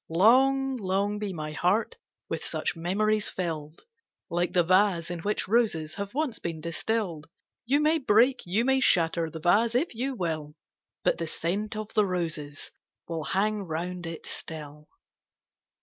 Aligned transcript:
Long, 0.09 0.77
long 0.77 1.19
be 1.19 1.31
my 1.31 1.51
heart 1.51 1.95
with 2.27 2.43
such 2.43 2.75
memories 2.75 3.29
fill'd! 3.29 3.81
Like 4.31 4.51
the 4.51 4.63
vase, 4.63 5.11
in 5.11 5.19
which 5.19 5.47
roses 5.47 5.93
have 5.93 6.15
once 6.15 6.39
been 6.39 6.59
distill'd— 6.59 7.27
You 7.67 7.79
may 7.81 7.99
break, 7.99 8.41
you 8.43 8.65
may 8.65 8.79
shatter 8.79 9.29
the 9.29 9.39
vase 9.39 9.75
if 9.75 9.93
you 9.93 10.15
will, 10.15 10.55
But 11.03 11.19
the 11.19 11.27
scent 11.27 11.75
of 11.75 11.93
the 11.93 12.07
roses 12.07 12.71
will 13.07 13.25
hang 13.25 13.61
round 13.61 14.07
it 14.07 14.25
still. 14.25 14.87